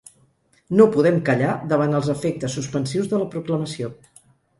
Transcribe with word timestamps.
No 0.77 0.85
podem 0.95 1.19
callar 1.27 1.51
davant 1.73 1.93
els 1.99 2.09
efectes 2.13 2.55
suspensius 2.61 3.11
de 3.13 3.21
la 3.25 3.29
proclamació. 3.35 3.93